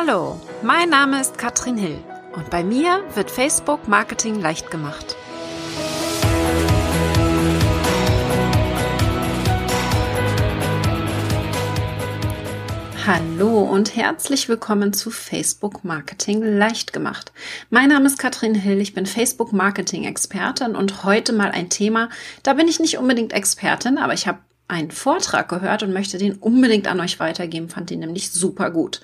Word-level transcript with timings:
Hallo, 0.00 0.40
mein 0.62 0.90
Name 0.90 1.20
ist 1.20 1.38
Katrin 1.38 1.76
Hill 1.76 1.98
und 2.32 2.50
bei 2.50 2.62
mir 2.62 3.02
wird 3.16 3.32
Facebook 3.32 3.88
Marketing 3.88 4.40
leicht 4.40 4.70
gemacht. 4.70 5.16
Hallo 13.04 13.62
und 13.62 13.96
herzlich 13.96 14.48
willkommen 14.48 14.92
zu 14.92 15.10
Facebook 15.10 15.82
Marketing 15.82 16.44
leicht 16.44 16.92
gemacht. 16.92 17.32
Mein 17.70 17.88
Name 17.88 18.06
ist 18.06 18.20
Katrin 18.20 18.54
Hill, 18.54 18.80
ich 18.80 18.94
bin 18.94 19.04
Facebook 19.04 19.52
Marketing 19.52 20.04
Expertin 20.04 20.76
und 20.76 21.02
heute 21.02 21.32
mal 21.32 21.50
ein 21.50 21.70
Thema, 21.70 22.08
da 22.44 22.52
bin 22.52 22.68
ich 22.68 22.78
nicht 22.78 22.98
unbedingt 22.98 23.32
Expertin, 23.32 23.98
aber 23.98 24.14
ich 24.14 24.28
habe 24.28 24.38
einen 24.68 24.92
Vortrag 24.92 25.48
gehört 25.48 25.82
und 25.82 25.92
möchte 25.92 26.18
den 26.18 26.36
unbedingt 26.36 26.86
an 26.86 27.00
euch 27.00 27.18
weitergeben, 27.18 27.68
fand 27.68 27.90
den 27.90 27.98
nämlich 27.98 28.30
super 28.30 28.70
gut. 28.70 29.00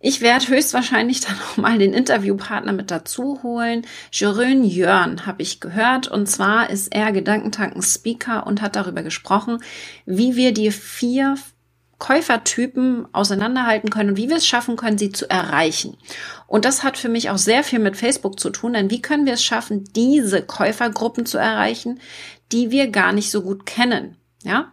Ich 0.00 0.20
werde 0.20 0.48
höchstwahrscheinlich 0.48 1.20
dann 1.20 1.36
auch 1.36 1.56
mal 1.56 1.78
den 1.78 1.94
Interviewpartner 1.94 2.72
mit 2.72 2.90
dazu 2.90 3.42
holen. 3.42 3.86
Jerön 4.12 4.64
Jörn 4.64 5.26
habe 5.26 5.42
ich 5.42 5.60
gehört 5.60 6.08
und 6.08 6.26
zwar 6.26 6.70
ist 6.70 6.94
er 6.94 7.12
Gedankentanken-Speaker 7.12 8.46
und 8.46 8.62
hat 8.62 8.76
darüber 8.76 9.02
gesprochen, 9.02 9.58
wie 10.04 10.36
wir 10.36 10.52
die 10.52 10.70
vier 10.70 11.36
Käufertypen 11.98 13.08
auseinanderhalten 13.14 13.88
können 13.88 14.10
und 14.10 14.16
wie 14.16 14.28
wir 14.28 14.36
es 14.36 14.46
schaffen 14.46 14.76
können, 14.76 14.98
sie 14.98 15.12
zu 15.12 15.30
erreichen. 15.30 15.96
Und 16.46 16.66
das 16.66 16.82
hat 16.82 16.98
für 16.98 17.08
mich 17.08 17.30
auch 17.30 17.38
sehr 17.38 17.64
viel 17.64 17.78
mit 17.78 17.96
Facebook 17.96 18.38
zu 18.38 18.50
tun, 18.50 18.74
denn 18.74 18.90
wie 18.90 19.00
können 19.00 19.24
wir 19.24 19.32
es 19.32 19.42
schaffen, 19.42 19.84
diese 19.94 20.42
Käufergruppen 20.42 21.24
zu 21.24 21.38
erreichen, 21.38 22.00
die 22.52 22.70
wir 22.70 22.90
gar 22.90 23.12
nicht 23.12 23.30
so 23.30 23.42
gut 23.42 23.64
kennen? 23.64 24.16
Ja? 24.42 24.72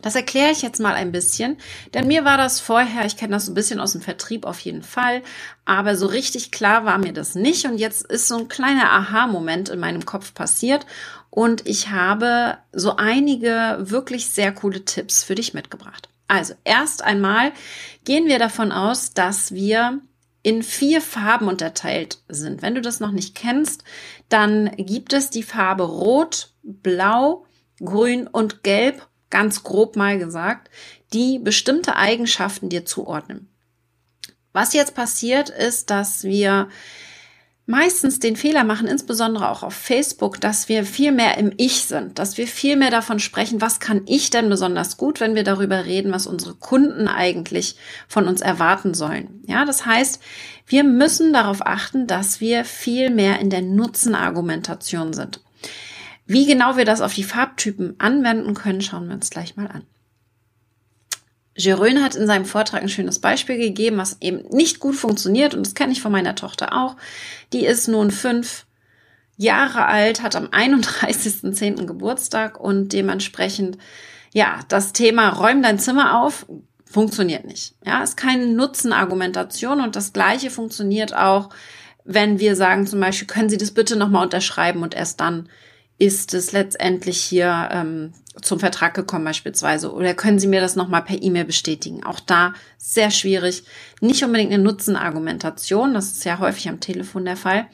Das 0.00 0.14
erkläre 0.14 0.52
ich 0.52 0.62
jetzt 0.62 0.80
mal 0.80 0.94
ein 0.94 1.10
bisschen, 1.10 1.56
denn 1.92 2.06
mir 2.06 2.24
war 2.24 2.36
das 2.36 2.60
vorher, 2.60 3.04
ich 3.04 3.16
kenne 3.16 3.32
das 3.32 3.46
so 3.46 3.52
ein 3.52 3.54
bisschen 3.54 3.80
aus 3.80 3.92
dem 3.92 4.00
Vertrieb 4.00 4.46
auf 4.46 4.60
jeden 4.60 4.82
Fall, 4.82 5.22
aber 5.64 5.96
so 5.96 6.06
richtig 6.06 6.52
klar 6.52 6.84
war 6.84 6.98
mir 6.98 7.12
das 7.12 7.34
nicht 7.34 7.64
und 7.64 7.78
jetzt 7.78 8.06
ist 8.06 8.28
so 8.28 8.36
ein 8.38 8.48
kleiner 8.48 8.92
Aha-Moment 8.92 9.68
in 9.70 9.80
meinem 9.80 10.04
Kopf 10.06 10.34
passiert 10.34 10.86
und 11.30 11.66
ich 11.66 11.90
habe 11.90 12.58
so 12.72 12.96
einige 12.96 13.78
wirklich 13.80 14.28
sehr 14.28 14.52
coole 14.52 14.84
Tipps 14.84 15.24
für 15.24 15.34
dich 15.34 15.52
mitgebracht. 15.52 16.08
Also 16.28 16.54
erst 16.64 17.02
einmal 17.02 17.52
gehen 18.04 18.26
wir 18.26 18.38
davon 18.38 18.70
aus, 18.70 19.14
dass 19.14 19.52
wir 19.52 20.00
in 20.42 20.62
vier 20.62 21.00
Farben 21.00 21.48
unterteilt 21.48 22.18
sind. 22.28 22.62
Wenn 22.62 22.74
du 22.74 22.80
das 22.80 23.00
noch 23.00 23.12
nicht 23.12 23.34
kennst, 23.34 23.82
dann 24.28 24.70
gibt 24.76 25.12
es 25.12 25.30
die 25.30 25.42
Farbe 25.42 25.84
Rot, 25.84 26.52
Blau, 26.62 27.44
Grün 27.80 28.26
und 28.26 28.62
Gelb, 28.62 29.06
ganz 29.30 29.62
grob 29.62 29.96
mal 29.96 30.18
gesagt, 30.18 30.70
die 31.12 31.38
bestimmte 31.38 31.96
Eigenschaften 31.96 32.68
dir 32.68 32.84
zuordnen. 32.84 33.48
Was 34.52 34.72
jetzt 34.72 34.94
passiert 34.94 35.50
ist, 35.50 35.90
dass 35.90 36.24
wir 36.24 36.68
meistens 37.68 38.18
den 38.18 38.34
Fehler 38.34 38.64
machen, 38.64 38.88
insbesondere 38.88 39.50
auch 39.50 39.62
auf 39.62 39.74
Facebook, 39.74 40.40
dass 40.40 40.70
wir 40.70 40.84
viel 40.84 41.12
mehr 41.12 41.36
im 41.36 41.52
Ich 41.58 41.82
sind, 41.82 42.18
dass 42.18 42.38
wir 42.38 42.48
viel 42.48 42.76
mehr 42.76 42.90
davon 42.90 43.18
sprechen, 43.18 43.60
was 43.60 43.78
kann 43.78 44.02
ich 44.06 44.30
denn 44.30 44.48
besonders 44.48 44.96
gut, 44.96 45.20
wenn 45.20 45.34
wir 45.34 45.44
darüber 45.44 45.84
reden, 45.84 46.10
was 46.10 46.26
unsere 46.26 46.54
Kunden 46.54 47.08
eigentlich 47.08 47.76
von 48.08 48.26
uns 48.26 48.40
erwarten 48.40 48.94
sollen. 48.94 49.42
Ja, 49.46 49.66
das 49.66 49.84
heißt, 49.84 50.18
wir 50.66 50.82
müssen 50.82 51.34
darauf 51.34 51.64
achten, 51.64 52.06
dass 52.06 52.40
wir 52.40 52.64
viel 52.64 53.10
mehr 53.10 53.38
in 53.38 53.50
der 53.50 53.62
Nutzenargumentation 53.62 55.12
sind. 55.12 55.40
Wie 56.28 56.44
genau 56.44 56.76
wir 56.76 56.84
das 56.84 57.00
auf 57.00 57.14
die 57.14 57.24
Farbtypen 57.24 57.98
anwenden 57.98 58.52
können, 58.52 58.82
schauen 58.82 59.08
wir 59.08 59.14
uns 59.14 59.30
gleich 59.30 59.56
mal 59.56 59.66
an. 59.66 59.82
Jerön 61.56 62.04
hat 62.04 62.16
in 62.16 62.26
seinem 62.26 62.44
Vortrag 62.44 62.82
ein 62.82 62.90
schönes 62.90 63.18
Beispiel 63.18 63.56
gegeben, 63.56 63.96
was 63.96 64.18
eben 64.20 64.46
nicht 64.50 64.78
gut 64.78 64.94
funktioniert 64.94 65.54
und 65.54 65.66
das 65.66 65.74
kenne 65.74 65.92
ich 65.92 66.02
von 66.02 66.12
meiner 66.12 66.34
Tochter 66.34 66.76
auch. 66.76 66.96
Die 67.54 67.64
ist 67.64 67.88
nun 67.88 68.10
fünf 68.10 68.66
Jahre 69.38 69.86
alt, 69.86 70.22
hat 70.22 70.36
am 70.36 70.48
31.10. 70.48 71.86
Geburtstag 71.86 72.60
und 72.60 72.92
dementsprechend, 72.92 73.78
ja, 74.34 74.60
das 74.68 74.92
Thema 74.92 75.30
räum 75.30 75.62
dein 75.62 75.78
Zimmer 75.78 76.20
auf 76.22 76.44
funktioniert 76.84 77.46
nicht. 77.46 77.74
Ja, 77.86 78.02
ist 78.02 78.18
keine 78.18 78.48
Nutzenargumentation 78.48 79.80
und 79.80 79.96
das 79.96 80.12
Gleiche 80.12 80.50
funktioniert 80.50 81.16
auch, 81.16 81.48
wenn 82.04 82.38
wir 82.38 82.54
sagen 82.54 82.86
zum 82.86 83.00
Beispiel, 83.00 83.26
können 83.26 83.48
Sie 83.48 83.58
das 83.58 83.70
bitte 83.70 83.96
nochmal 83.96 84.24
unterschreiben 84.24 84.82
und 84.82 84.94
erst 84.94 85.20
dann 85.20 85.48
ist 85.98 86.32
es 86.32 86.52
letztendlich 86.52 87.20
hier 87.20 87.68
ähm, 87.72 88.12
zum 88.40 88.60
Vertrag 88.60 88.94
gekommen 88.94 89.24
beispielsweise? 89.24 89.92
Oder 89.92 90.14
können 90.14 90.38
Sie 90.38 90.46
mir 90.46 90.60
das 90.60 90.76
nochmal 90.76 91.02
per 91.02 91.20
E-Mail 91.20 91.44
bestätigen? 91.44 92.04
Auch 92.04 92.20
da 92.20 92.54
sehr 92.76 93.10
schwierig. 93.10 93.64
Nicht 94.00 94.22
unbedingt 94.22 94.52
eine 94.52 94.62
Nutzenargumentation, 94.62 95.94
das 95.94 96.12
ist 96.12 96.24
ja 96.24 96.38
häufig 96.38 96.68
am 96.68 96.80
Telefon 96.80 97.24
der 97.24 97.36
Fall. 97.36 97.66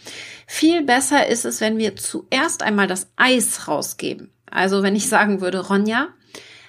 Viel 0.46 0.82
besser 0.82 1.26
ist 1.26 1.44
es, 1.44 1.60
wenn 1.60 1.76
wir 1.76 1.96
zuerst 1.96 2.62
einmal 2.62 2.86
das 2.86 3.08
Eis 3.16 3.68
rausgeben. 3.68 4.30
Also 4.50 4.82
wenn 4.82 4.96
ich 4.96 5.08
sagen 5.08 5.40
würde, 5.42 5.66
Ronja, 5.66 6.08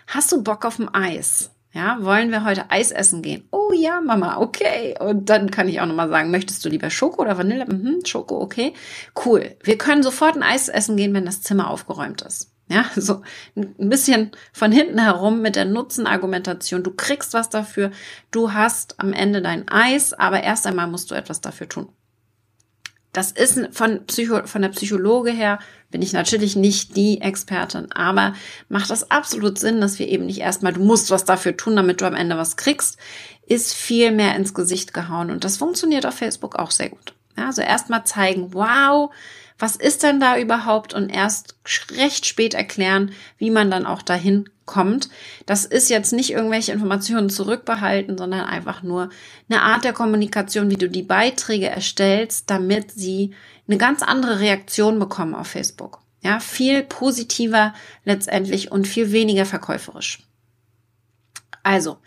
hast 0.08 0.32
du 0.32 0.44
Bock 0.44 0.66
auf 0.66 0.80
ein 0.80 0.94
Eis? 0.94 1.52
Ja, 1.76 1.98
wollen 2.00 2.32
wir 2.32 2.46
heute 2.46 2.72
Eis 2.72 2.92
essen 2.92 3.22
gehen? 3.22 3.50
Oh 3.52 3.74
ja, 3.74 4.00
Mama, 4.00 4.38
okay. 4.38 4.96
Und 4.98 5.30
dann 5.30 5.52
kann 5.52 5.68
ich 5.68 5.82
auch 5.82 5.86
nochmal 5.86 6.08
sagen, 6.08 6.32
möchtest 6.32 6.64
du 6.64 6.70
lieber 6.70 6.90
Schoko 6.90 7.22
oder 7.22 7.38
Vanille? 7.38 7.66
Mhm, 7.66 8.00
Schoko, 8.06 8.40
okay. 8.40 8.74
Cool. 9.26 9.58
Wir 9.62 9.78
können 9.78 10.02
sofort 10.02 10.38
ein 10.38 10.44
Eis 10.44 10.70
essen 10.70 10.96
gehen, 10.96 11.14
wenn 11.14 11.26
das 11.26 11.42
Zimmer 11.42 11.70
aufgeräumt 11.70 12.22
ist. 12.22 12.54
Ja, 12.70 12.86
so 12.96 13.24
ein 13.58 13.90
bisschen 13.90 14.32
von 14.54 14.72
hinten 14.72 15.00
herum 15.00 15.42
mit 15.42 15.58
der 15.58 15.66
Nutzenargumentation. 15.66 16.82
Du 16.82 16.92
kriegst 16.92 17.34
was 17.34 17.50
dafür. 17.50 17.92
Du 18.32 18.54
hast 18.54 18.98
am 19.02 19.12
Ende 19.12 19.42
dein 19.42 19.68
Eis, 19.68 20.14
aber 20.14 20.44
erst 20.44 20.66
einmal 20.68 20.88
musst 20.88 21.12
du 21.12 21.16
etwas 21.16 21.42
dafür 21.42 21.68
tun. 21.68 21.90
Das 23.16 23.32
ist 23.32 23.58
von, 23.72 24.06
Psycho, 24.08 24.46
von 24.46 24.62
der 24.62 24.70
Psychologe 24.70 25.32
her, 25.32 25.60
bin 25.90 26.02
ich 26.02 26.12
natürlich 26.12 26.58
nicht 26.58 26.98
die 26.98 27.22
Expertin, 27.22 27.90
aber 27.94 28.34
macht 28.68 28.90
das 28.90 29.10
absolut 29.10 29.58
Sinn, 29.58 29.80
dass 29.80 30.00
wir 30.00 30.10
eben 30.10 30.26
nicht 30.26 30.42
erstmal, 30.42 30.74
du 30.74 30.84
musst 30.84 31.12
was 31.12 31.24
dafür 31.24 31.56
tun, 31.56 31.78
damit 31.78 32.02
du 32.02 32.06
am 32.06 32.16
Ende 32.16 32.38
was 32.38 32.58
kriegst, 32.58 32.98
ist 33.48 33.74
viel 33.74 34.12
mehr 34.12 34.36
ins 34.36 34.54
Gesicht 34.54 34.94
gehauen. 34.94 35.32
Und 35.32 35.46
das 35.46 35.56
funktioniert 35.56 36.06
auf 36.06 36.16
Facebook 36.16 36.58
auch 36.58 36.72
sehr 36.72 36.90
gut. 36.90 37.14
Also 37.38 37.62
erstmal 37.62 38.04
zeigen, 38.04 38.54
wow, 38.54 39.14
was 39.58 39.76
ist 39.76 40.04
denn 40.04 40.20
da 40.20 40.38
überhaupt 40.38 40.94
und 40.94 41.10
erst 41.10 41.56
recht 41.92 42.26
spät 42.26 42.54
erklären, 42.54 43.12
wie 43.38 43.52
man 43.52 43.72
dann 43.72 43.86
auch 43.86 44.02
dahin 44.02 44.50
kommt. 44.66 45.10
Das 45.46 45.66
ist 45.66 45.90
jetzt 45.90 46.12
nicht 46.12 46.32
irgendwelche 46.32 46.72
Informationen 46.72 47.30
zurückbehalten, 47.30 48.18
sondern 48.18 48.42
einfach 48.42 48.84
nur 48.84 49.10
eine 49.50 49.62
Art 49.62 49.84
der 49.84 49.94
Kommunikation, 49.94 50.70
wie 50.70 50.78
du 50.78 50.90
die 50.90 51.04
Beiträge 51.04 51.68
erstellst, 51.68 52.50
damit 52.50 52.92
sie 52.92 53.34
eine 53.68 53.78
ganz 53.78 54.02
andere 54.02 54.40
Reaktion 54.40 55.00
bekommen 55.00 55.36
auf 55.36 55.48
Facebook. 55.48 56.00
Ja, 56.22 56.40
viel 56.40 56.84
positiver 56.84 57.74
letztendlich 58.04 58.72
und 58.72 58.88
viel 58.88 59.12
weniger 59.12 59.46
verkäuferisch. 59.46 60.24
Also, 61.62 61.98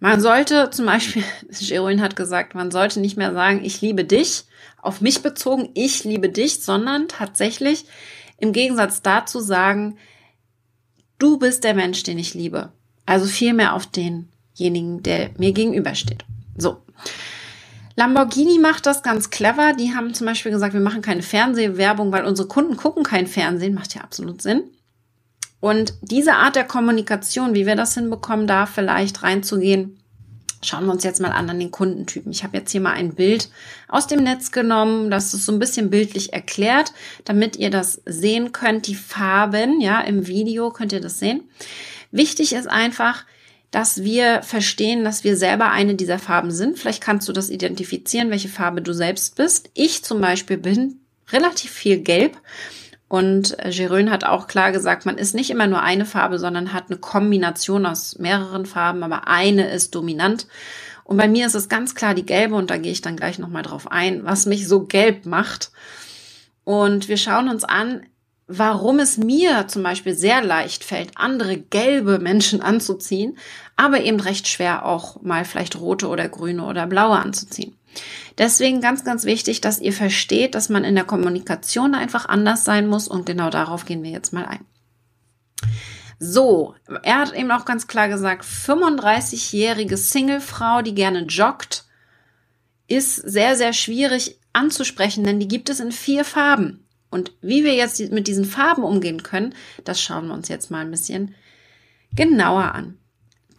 man 0.00 0.20
sollte 0.20 0.70
zum 0.70 0.86
Beispiel, 0.86 1.24
Jeroen 1.50 2.02
hat 2.02 2.14
gesagt, 2.14 2.54
man 2.54 2.70
sollte 2.70 3.00
nicht 3.00 3.16
mehr 3.16 3.32
sagen, 3.32 3.64
ich 3.64 3.80
liebe 3.80 4.04
dich, 4.04 4.44
auf 4.84 5.00
mich 5.00 5.22
bezogen, 5.22 5.70
ich 5.74 6.04
liebe 6.04 6.28
dich, 6.28 6.62
sondern 6.62 7.08
tatsächlich 7.08 7.86
im 8.38 8.52
Gegensatz 8.52 9.02
dazu 9.02 9.40
sagen, 9.40 9.96
du 11.18 11.38
bist 11.38 11.64
der 11.64 11.74
Mensch, 11.74 12.02
den 12.02 12.18
ich 12.18 12.34
liebe. 12.34 12.72
Also 13.06 13.26
vielmehr 13.26 13.74
auf 13.74 13.86
denjenigen, 13.86 15.02
der 15.02 15.30
mir 15.38 15.52
gegenübersteht. 15.52 16.24
So. 16.56 16.78
Lamborghini 17.96 18.58
macht 18.58 18.86
das 18.86 19.02
ganz 19.02 19.30
clever. 19.30 19.72
Die 19.72 19.94
haben 19.94 20.14
zum 20.14 20.26
Beispiel 20.26 20.50
gesagt, 20.50 20.74
wir 20.74 20.80
machen 20.80 21.02
keine 21.02 21.22
Fernsehwerbung, 21.22 22.10
weil 22.12 22.24
unsere 22.24 22.48
Kunden 22.48 22.76
gucken 22.76 23.04
kein 23.04 23.26
Fernsehen. 23.26 23.74
Macht 23.74 23.94
ja 23.94 24.00
absolut 24.02 24.42
Sinn. 24.42 24.64
Und 25.60 25.94
diese 26.02 26.34
Art 26.34 26.56
der 26.56 26.64
Kommunikation, 26.64 27.54
wie 27.54 27.66
wir 27.66 27.76
das 27.76 27.94
hinbekommen, 27.94 28.46
da 28.46 28.66
vielleicht 28.66 29.22
reinzugehen, 29.22 29.98
Schauen 30.64 30.86
wir 30.86 30.92
uns 30.92 31.04
jetzt 31.04 31.20
mal 31.20 31.32
an 31.32 31.50
an 31.50 31.58
den 31.58 31.70
Kundentypen. 31.70 32.32
Ich 32.32 32.42
habe 32.42 32.56
jetzt 32.56 32.72
hier 32.72 32.80
mal 32.80 32.92
ein 32.92 33.14
Bild 33.14 33.50
aus 33.88 34.06
dem 34.06 34.22
Netz 34.22 34.50
genommen, 34.50 35.10
das 35.10 35.34
ist 35.34 35.46
so 35.46 35.52
ein 35.52 35.58
bisschen 35.58 35.90
bildlich 35.90 36.32
erklärt, 36.32 36.92
damit 37.24 37.56
ihr 37.56 37.70
das 37.70 38.00
sehen 38.06 38.52
könnt. 38.52 38.86
Die 38.86 38.94
Farben, 38.94 39.80
ja, 39.80 40.00
im 40.00 40.26
Video 40.26 40.70
könnt 40.70 40.92
ihr 40.92 41.00
das 41.00 41.18
sehen. 41.18 41.42
Wichtig 42.10 42.52
ist 42.52 42.68
einfach, 42.68 43.24
dass 43.70 44.04
wir 44.04 44.42
verstehen, 44.42 45.02
dass 45.02 45.24
wir 45.24 45.36
selber 45.36 45.70
eine 45.70 45.96
dieser 45.96 46.20
Farben 46.20 46.52
sind. 46.52 46.78
Vielleicht 46.78 47.02
kannst 47.02 47.28
du 47.28 47.32
das 47.32 47.50
identifizieren, 47.50 48.30
welche 48.30 48.48
Farbe 48.48 48.80
du 48.80 48.92
selbst 48.94 49.34
bist. 49.34 49.68
Ich 49.74 50.04
zum 50.04 50.20
Beispiel 50.20 50.58
bin 50.58 51.00
relativ 51.32 51.72
viel 51.72 51.98
gelb 51.98 52.36
und 53.08 53.56
Jerön 53.68 54.10
hat 54.10 54.24
auch 54.24 54.46
klar 54.46 54.72
gesagt, 54.72 55.06
man 55.06 55.18
ist 55.18 55.34
nicht 55.34 55.50
immer 55.50 55.66
nur 55.66 55.82
eine 55.82 56.06
Farbe, 56.06 56.38
sondern 56.38 56.72
hat 56.72 56.84
eine 56.88 56.98
Kombination 56.98 57.86
aus 57.86 58.18
mehreren 58.18 58.66
Farben, 58.66 59.02
aber 59.02 59.28
eine 59.28 59.68
ist 59.70 59.94
dominant. 59.94 60.46
Und 61.04 61.18
bei 61.18 61.28
mir 61.28 61.46
ist 61.46 61.54
es 61.54 61.68
ganz 61.68 61.94
klar 61.94 62.14
die 62.14 62.24
gelbe 62.24 62.54
und 62.54 62.70
da 62.70 62.78
gehe 62.78 62.92
ich 62.92 63.02
dann 63.02 63.16
gleich 63.16 63.38
nochmal 63.38 63.62
drauf 63.62 63.92
ein, 63.92 64.24
was 64.24 64.46
mich 64.46 64.66
so 64.66 64.84
gelb 64.84 65.26
macht. 65.26 65.70
Und 66.64 67.08
wir 67.08 67.18
schauen 67.18 67.50
uns 67.50 67.62
an, 67.62 68.06
warum 68.46 68.98
es 68.98 69.18
mir 69.18 69.68
zum 69.68 69.82
Beispiel 69.82 70.14
sehr 70.14 70.42
leicht 70.42 70.82
fällt, 70.82 71.12
andere 71.16 71.58
gelbe 71.58 72.18
Menschen 72.18 72.62
anzuziehen, 72.62 73.38
aber 73.76 74.00
eben 74.02 74.20
recht 74.20 74.48
schwer 74.48 74.86
auch 74.86 75.22
mal 75.22 75.44
vielleicht 75.44 75.78
rote 75.78 76.08
oder 76.08 76.28
grüne 76.28 76.64
oder 76.64 76.86
blaue 76.86 77.18
anzuziehen. 77.18 77.76
Deswegen 78.38 78.80
ganz, 78.80 79.04
ganz 79.04 79.24
wichtig, 79.24 79.60
dass 79.60 79.80
ihr 79.80 79.92
versteht, 79.92 80.54
dass 80.54 80.68
man 80.68 80.84
in 80.84 80.94
der 80.94 81.04
Kommunikation 81.04 81.94
einfach 81.94 82.26
anders 82.26 82.64
sein 82.64 82.86
muss 82.86 83.08
und 83.08 83.26
genau 83.26 83.50
darauf 83.50 83.84
gehen 83.84 84.02
wir 84.02 84.10
jetzt 84.10 84.32
mal 84.32 84.44
ein. 84.44 84.64
So, 86.18 86.74
er 87.02 87.18
hat 87.18 87.34
eben 87.34 87.50
auch 87.50 87.64
ganz 87.64 87.86
klar 87.86 88.08
gesagt, 88.08 88.44
35-jährige 88.44 89.96
Singlefrau, 89.96 90.82
die 90.82 90.94
gerne 90.94 91.24
joggt, 91.24 91.84
ist 92.86 93.16
sehr, 93.16 93.56
sehr 93.56 93.72
schwierig 93.72 94.38
anzusprechen, 94.52 95.24
denn 95.24 95.40
die 95.40 95.48
gibt 95.48 95.68
es 95.68 95.80
in 95.80 95.92
vier 95.92 96.24
Farben. 96.24 96.86
Und 97.10 97.32
wie 97.40 97.64
wir 97.64 97.74
jetzt 97.74 98.00
mit 98.10 98.26
diesen 98.26 98.44
Farben 98.44 98.82
umgehen 98.82 99.22
können, 99.22 99.54
das 99.84 100.00
schauen 100.00 100.26
wir 100.26 100.34
uns 100.34 100.48
jetzt 100.48 100.70
mal 100.70 100.80
ein 100.80 100.90
bisschen 100.90 101.34
genauer 102.14 102.74
an. 102.74 102.98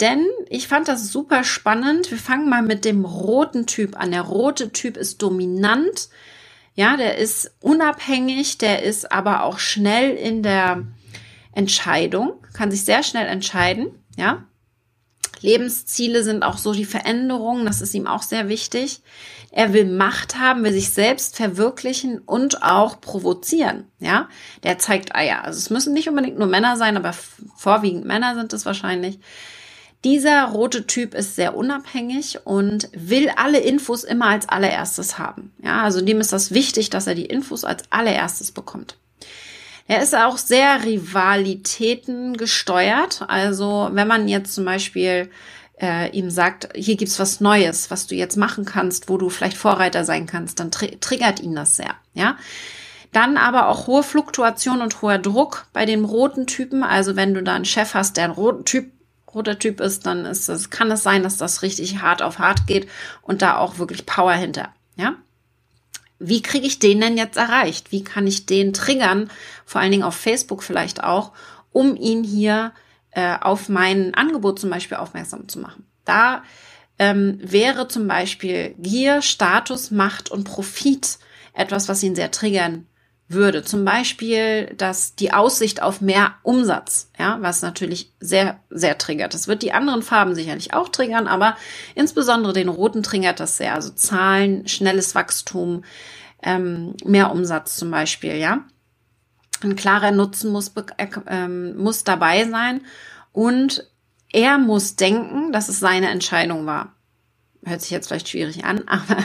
Denn 0.01 0.25
ich 0.49 0.67
fand 0.67 0.87
das 0.87 1.11
super 1.11 1.43
spannend. 1.43 2.11
Wir 2.11 2.17
fangen 2.17 2.49
mal 2.49 2.61
mit 2.61 2.85
dem 2.85 3.05
roten 3.05 3.65
Typ 3.65 3.97
an. 3.99 4.11
Der 4.11 4.21
rote 4.21 4.71
Typ 4.71 4.97
ist 4.97 5.21
dominant. 5.21 6.09
Ja, 6.73 6.97
der 6.97 7.17
ist 7.17 7.55
unabhängig, 7.61 8.57
der 8.57 8.83
ist 8.83 9.11
aber 9.11 9.43
auch 9.43 9.59
schnell 9.59 10.11
in 10.15 10.43
der 10.43 10.85
Entscheidung, 11.53 12.33
kann 12.53 12.69
sich 12.69 12.83
sehr 12.83 13.01
schnell 13.01 13.27
entscheiden. 13.27 13.87
Ja, 14.17 14.43
Lebensziele 15.45 16.23
sind 16.23 16.43
auch 16.43 16.57
so 16.57 16.73
die 16.73 16.85
Veränderungen, 16.85 17.65
das 17.65 17.81
ist 17.81 17.93
ihm 17.93 18.07
auch 18.07 18.23
sehr 18.23 18.49
wichtig. 18.49 19.01
Er 19.51 19.73
will 19.73 19.85
Macht 19.85 20.37
haben, 20.37 20.63
will 20.63 20.73
sich 20.73 20.89
selbst 20.89 21.37
verwirklichen 21.37 22.19
und 22.19 22.61
auch 22.63 22.99
provozieren. 22.99 23.85
Ja, 23.99 24.27
der 24.63 24.79
zeigt 24.79 25.15
Eier. 25.15 25.45
Also 25.45 25.59
es 25.59 25.69
müssen 25.69 25.93
nicht 25.93 26.09
unbedingt 26.09 26.37
nur 26.37 26.47
Männer 26.47 26.75
sein, 26.75 26.97
aber 26.97 27.13
vorwiegend 27.55 28.05
Männer 28.05 28.35
sind 28.35 28.51
es 28.51 28.65
wahrscheinlich. 28.65 29.19
Dieser 30.05 30.43
rote 30.45 30.85
Typ 30.85 31.15
ist 31.15 31.35
sehr 31.35 31.57
unabhängig 31.57 32.39
und 32.45 32.89
will 32.93 33.31
alle 33.35 33.57
Infos 33.59 34.03
immer 34.03 34.27
als 34.27 34.47
allererstes 34.47 35.17
haben. 35.17 35.51
Ja, 35.63 35.81
also 35.81 35.99
dem 35.99 36.21
ist 36.21 36.31
das 36.31 36.51
wichtig, 36.51 36.91
dass 36.91 37.07
er 37.07 37.15
die 37.15 37.25
Infos 37.25 37.65
als 37.65 37.83
allererstes 37.89 38.51
bekommt. 38.51 38.97
Er 39.87 40.03
ist 40.03 40.15
auch 40.15 40.37
sehr 40.37 40.83
Rivalitäten 40.83 42.37
gesteuert. 42.37 43.25
Also 43.27 43.89
wenn 43.93 44.07
man 44.07 44.27
jetzt 44.27 44.53
zum 44.53 44.65
Beispiel 44.65 45.31
äh, 45.81 46.11
ihm 46.11 46.29
sagt, 46.29 46.69
hier 46.75 46.97
gibt's 46.97 47.19
was 47.19 47.41
Neues, 47.41 47.89
was 47.89 48.05
du 48.05 48.13
jetzt 48.13 48.37
machen 48.37 48.63
kannst, 48.63 49.09
wo 49.09 49.17
du 49.17 49.29
vielleicht 49.29 49.57
Vorreiter 49.57 50.05
sein 50.05 50.27
kannst, 50.27 50.59
dann 50.59 50.69
tr 50.69 50.99
triggert 50.99 51.39
ihn 51.39 51.55
das 51.55 51.77
sehr. 51.77 51.95
Ja. 52.13 52.37
Dann 53.11 53.37
aber 53.37 53.69
auch 53.69 53.87
hohe 53.87 54.03
Fluktuation 54.03 54.81
und 54.81 55.01
hoher 55.01 55.17
Druck 55.17 55.65
bei 55.73 55.85
dem 55.85 56.05
roten 56.05 56.45
Typen. 56.45 56.83
Also 56.83 57.15
wenn 57.15 57.33
du 57.33 57.41
da 57.41 57.55
einen 57.55 57.65
Chef 57.65 57.95
hast, 57.95 58.17
der 58.17 58.25
ein 58.25 58.31
roter 58.31 58.65
Typ, 58.65 58.91
roter 59.35 59.59
Typ 59.59 59.79
ist, 59.81 60.05
dann 60.05 60.25
ist 60.25 60.49
es, 60.49 60.69
kann 60.69 60.89
es 60.89 61.03
sein, 61.03 61.23
dass 61.23 61.37
das 61.37 61.61
richtig 61.61 62.01
hart 62.01 62.21
auf 62.21 62.39
hart 62.39 62.65
geht 62.65 62.87
und 63.21 63.41
da 63.41 63.57
auch 63.57 63.77
wirklich 63.77 64.05
Power 64.05 64.33
hinter. 64.33 64.69
Ja 64.95 65.15
wie 66.19 66.41
kriege 66.41 66.65
ich 66.65 66.79
den 66.79 67.01
denn 67.01 67.17
jetzt 67.17 67.37
erreicht? 67.37 67.91
Wie 67.91 68.03
kann 68.03 68.27
ich 68.27 68.45
den 68.45 68.73
triggern, 68.73 69.29
vor 69.65 69.81
allen 69.81 69.91
Dingen 69.91 70.03
auf 70.03 70.15
Facebook 70.15 70.63
vielleicht 70.63 71.03
auch, 71.03 71.33
um 71.71 71.95
ihn 71.95 72.23
hier 72.23 72.71
äh, 73.11 73.37
auf 73.39 73.69
mein 73.69 74.13
Angebot 74.15 74.59
zum 74.59 74.69
Beispiel 74.69 74.97
aufmerksam 74.97 75.47
zu 75.47 75.59
machen? 75.59 75.85
Da 76.05 76.43
ähm, 76.99 77.39
wäre 77.41 77.87
zum 77.87 78.07
Beispiel 78.07 78.75
Gier, 78.77 79.21
Status, 79.21 79.91
Macht 79.91 80.31
und 80.31 80.45
Profit 80.45 81.19
etwas, 81.53 81.89
was 81.89 82.03
ihn 82.03 82.15
sehr 82.15 82.31
triggern 82.31 82.87
würde. 83.27 83.63
Zum 83.63 83.85
Beispiel, 83.85 84.73
dass 84.77 85.15
die 85.15 85.33
Aussicht 85.33 85.81
auf 85.81 86.01
mehr 86.01 86.35
Umsatz, 86.43 87.09
ja, 87.17 87.37
was 87.41 87.61
natürlich 87.61 88.11
sehr, 88.19 88.59
sehr 88.69 88.97
triggert. 88.97 89.33
Das 89.33 89.47
wird 89.47 89.63
die 89.63 89.73
anderen 89.73 90.03
Farben 90.03 90.35
sicherlich 90.35 90.73
auch 90.73 90.89
triggern, 90.89 91.27
aber 91.27 91.57
insbesondere 91.95 92.53
den 92.53 92.69
roten 92.69 93.01
triggert 93.01 93.39
das 93.39 93.57
sehr. 93.57 93.73
Also 93.73 93.89
Zahlen, 93.91 94.67
schnelles 94.67 95.15
Wachstum, 95.15 95.83
ähm, 96.43 96.93
mehr 97.03 97.31
Umsatz 97.31 97.77
zum 97.77 97.89
Beispiel, 97.89 98.35
ja. 98.35 98.63
Ein 99.63 99.75
klarer 99.75 100.11
Nutzen 100.11 100.51
muss, 100.51 100.73
äh, 100.97 101.47
muss 101.47 102.03
dabei 102.03 102.47
sein 102.47 102.81
und 103.31 103.89
er 104.31 104.57
muss 104.57 104.97
denken, 104.97 105.51
dass 105.51 105.69
es 105.69 105.79
seine 105.79 106.09
Entscheidung 106.09 106.65
war. 106.65 106.93
Hört 107.63 107.81
sich 107.81 107.89
jetzt 107.89 108.07
vielleicht 108.07 108.29
schwierig 108.29 108.65
an, 108.65 108.83
aber 108.87 109.17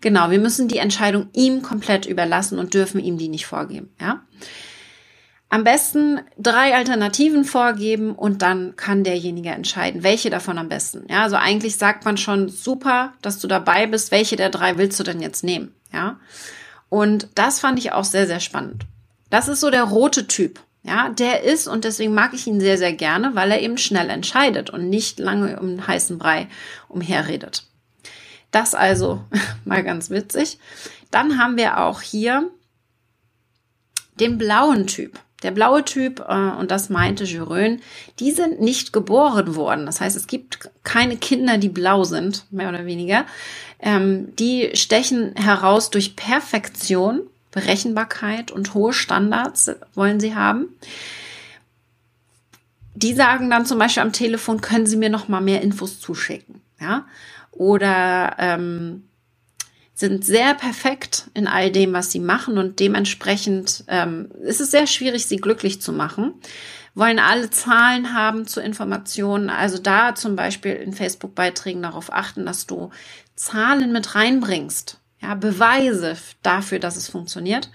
Genau, 0.00 0.30
wir 0.30 0.38
müssen 0.38 0.68
die 0.68 0.78
Entscheidung 0.78 1.28
ihm 1.32 1.62
komplett 1.62 2.06
überlassen 2.06 2.58
und 2.58 2.74
dürfen 2.74 3.00
ihm 3.00 3.18
die 3.18 3.28
nicht 3.28 3.46
vorgeben, 3.46 3.90
ja. 4.00 4.22
Am 5.52 5.64
besten 5.64 6.20
drei 6.38 6.76
Alternativen 6.76 7.44
vorgeben 7.44 8.14
und 8.14 8.40
dann 8.40 8.76
kann 8.76 9.02
derjenige 9.02 9.48
entscheiden, 9.48 10.04
welche 10.04 10.30
davon 10.30 10.58
am 10.58 10.68
besten. 10.68 11.06
Ja, 11.10 11.24
also 11.24 11.34
eigentlich 11.34 11.76
sagt 11.76 12.04
man 12.04 12.16
schon 12.16 12.48
super, 12.48 13.14
dass 13.20 13.40
du 13.40 13.48
dabei 13.48 13.88
bist. 13.88 14.12
Welche 14.12 14.36
der 14.36 14.50
drei 14.50 14.78
willst 14.78 15.00
du 15.00 15.02
denn 15.02 15.20
jetzt 15.20 15.42
nehmen? 15.42 15.74
Ja. 15.92 16.20
Und 16.88 17.28
das 17.34 17.58
fand 17.58 17.80
ich 17.80 17.90
auch 17.90 18.04
sehr, 18.04 18.28
sehr 18.28 18.38
spannend. 18.38 18.86
Das 19.28 19.48
ist 19.48 19.58
so 19.58 19.70
der 19.70 19.82
rote 19.82 20.28
Typ. 20.28 20.60
Ja, 20.84 21.10
der 21.10 21.42
ist 21.42 21.66
und 21.66 21.84
deswegen 21.84 22.14
mag 22.14 22.32
ich 22.32 22.46
ihn 22.46 22.60
sehr, 22.60 22.78
sehr 22.78 22.92
gerne, 22.92 23.34
weil 23.34 23.50
er 23.50 23.60
eben 23.60 23.76
schnell 23.76 24.08
entscheidet 24.08 24.70
und 24.70 24.88
nicht 24.88 25.18
lange 25.18 25.58
um 25.58 25.84
heißen 25.84 26.16
Brei 26.16 26.46
umherredet. 26.88 27.64
Das 28.50 28.74
also 28.74 29.24
mal 29.64 29.82
ganz 29.82 30.10
witzig. 30.10 30.58
Dann 31.10 31.38
haben 31.38 31.56
wir 31.56 31.78
auch 31.78 32.00
hier 32.00 32.50
den 34.18 34.38
blauen 34.38 34.86
Typ. 34.86 35.18
Der 35.42 35.50
blaue 35.50 35.84
Typ, 35.84 36.20
äh, 36.28 36.50
und 36.58 36.70
das 36.70 36.90
meinte 36.90 37.24
Jurön, 37.24 37.80
die 38.18 38.30
sind 38.30 38.60
nicht 38.60 38.92
geboren 38.92 39.56
worden. 39.56 39.86
Das 39.86 40.00
heißt, 40.00 40.16
es 40.16 40.26
gibt 40.26 40.70
keine 40.84 41.16
Kinder, 41.16 41.56
die 41.56 41.70
blau 41.70 42.04
sind, 42.04 42.44
mehr 42.50 42.68
oder 42.68 42.84
weniger. 42.84 43.24
Ähm, 43.78 44.36
die 44.36 44.70
stechen 44.74 45.34
heraus 45.36 45.90
durch 45.90 46.14
Perfektion, 46.14 47.22
Berechenbarkeit 47.50 48.50
und 48.50 48.74
hohe 48.74 48.92
Standards 48.92 49.70
wollen 49.94 50.20
sie 50.20 50.34
haben. 50.34 50.68
Die 52.94 53.14
sagen 53.14 53.48
dann 53.48 53.64
zum 53.64 53.78
Beispiel 53.78 54.02
am 54.02 54.12
Telefon, 54.12 54.60
können 54.60 54.86
Sie 54.86 54.96
mir 54.96 55.08
noch 55.08 55.26
mal 55.28 55.40
mehr 55.40 55.62
Infos 55.62 56.00
zuschicken, 56.00 56.60
ja? 56.80 57.06
Oder 57.50 58.36
ähm, 58.38 59.04
sind 60.00 60.24
sehr 60.24 60.54
perfekt 60.54 61.30
in 61.34 61.46
all 61.46 61.70
dem, 61.70 61.92
was 61.92 62.10
sie 62.10 62.20
machen 62.20 62.58
und 62.58 62.80
dementsprechend 62.80 63.84
ähm, 63.86 64.30
ist 64.42 64.60
es 64.60 64.70
sehr 64.70 64.86
schwierig, 64.86 65.26
sie 65.26 65.36
glücklich 65.36 65.80
zu 65.80 65.92
machen. 65.92 66.34
Wollen 66.94 67.18
alle 67.20 67.50
Zahlen 67.50 68.14
haben 68.14 68.46
zu 68.46 68.60
Informationen, 68.60 69.50
also 69.50 69.78
da 69.78 70.14
zum 70.14 70.34
Beispiel 70.34 70.72
in 70.72 70.92
Facebook-Beiträgen 70.92 71.82
darauf 71.82 72.12
achten, 72.12 72.46
dass 72.46 72.66
du 72.66 72.90
Zahlen 73.36 73.92
mit 73.92 74.14
reinbringst, 74.14 74.98
ja, 75.20 75.34
Beweise 75.34 76.16
dafür, 76.42 76.78
dass 76.78 76.96
es 76.96 77.08
funktioniert. 77.08 77.70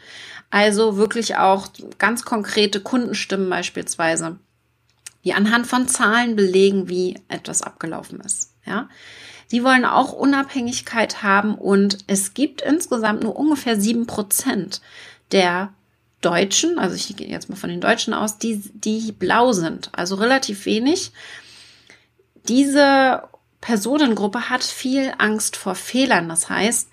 Also 0.50 0.98
wirklich 0.98 1.38
auch 1.38 1.68
ganz 1.98 2.24
konkrete 2.24 2.82
Kundenstimmen 2.82 3.50
beispielsweise, 3.50 4.40
die 5.24 5.34
anhand 5.34 5.68
von 5.68 5.88
Zahlen 5.88 6.36
belegen, 6.36 6.90
wie 6.90 7.20
etwas 7.28 7.62
abgelaufen 7.62 8.20
ist, 8.20 8.54
ja. 8.66 8.90
Sie 9.48 9.64
wollen 9.64 9.86
auch 9.86 10.14
Unabhängigkeit 10.14 11.24
haben 11.24 11.56
und 11.56 12.00
es 12.08 12.34
gibt 12.34 12.62
insgesamt 12.62 13.24
nur 13.24 13.36
ungefähr 13.36 13.80
sieben 13.80 14.08
Prozent 14.08 14.82
der 15.32 15.74
Deutschen, 16.22 16.80
also 16.80 16.96
ich 16.96 17.16
gehe 17.16 17.28
jetzt 17.28 17.50
mal 17.50 17.56
von 17.56 17.70
den 17.70 17.82
Deutschen 17.82 18.14
aus, 18.14 18.40
die, 18.40 18.58
die 18.74 19.12
blau 19.12 19.54
sind, 19.54 19.90
also 19.94 20.16
relativ 20.16 20.66
wenig. 20.66 21.12
Diese 22.48 23.24
Personengruppe 23.62 24.50
hat 24.50 24.64
viel 24.64 25.14
Angst 25.18 25.56
vor 25.56 25.76
Fehlern. 25.76 26.30
Das 26.30 26.50
heißt, 26.50 26.90